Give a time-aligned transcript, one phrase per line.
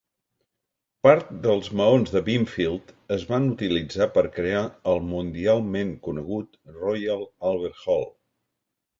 [1.07, 7.85] Part dels maons de Binfield es van utilitzar per crear el mundialment conegut Royal Albert
[7.85, 8.09] Hall.